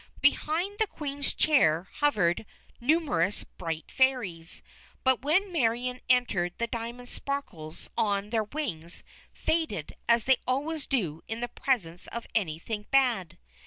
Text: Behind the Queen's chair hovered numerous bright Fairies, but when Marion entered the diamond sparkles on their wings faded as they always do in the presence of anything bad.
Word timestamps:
Behind 0.21 0.79
the 0.79 0.87
Queen's 0.87 1.31
chair 1.31 1.87
hovered 1.97 2.47
numerous 2.79 3.43
bright 3.43 3.91
Fairies, 3.91 4.63
but 5.03 5.21
when 5.21 5.51
Marion 5.51 6.01
entered 6.09 6.53
the 6.57 6.65
diamond 6.65 7.07
sparkles 7.07 7.87
on 7.95 8.31
their 8.31 8.45
wings 8.45 9.03
faded 9.31 9.95
as 10.09 10.23
they 10.23 10.37
always 10.47 10.87
do 10.87 11.21
in 11.27 11.39
the 11.39 11.47
presence 11.47 12.07
of 12.07 12.25
anything 12.33 12.87
bad. 12.89 13.37